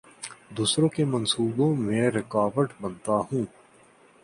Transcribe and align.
دوسروں 0.57 0.87
کے 0.89 1.05
منصوبوں 1.05 1.69
میں 1.75 2.09
رکاوٹ 2.11 2.73
بنتا 2.81 3.19
ہوں 3.31 3.45